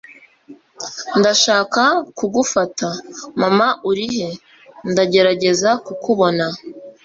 [1.19, 1.81] ndashaka
[2.17, 2.87] kugufata.
[3.41, 4.29] mama, urihe,
[4.91, 6.45] ndagerageza kukubona